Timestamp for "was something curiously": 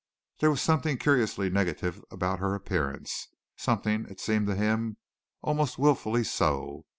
0.49-1.51